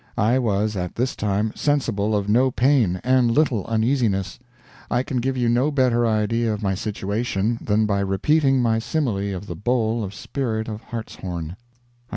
[0.17, 4.39] I was at this time sensible of no pain, and little uneasiness;
[4.89, 9.35] I can give you no better idea of my situation than by repeating my simile
[9.35, 11.55] of the bowl of spirit of hartshorn.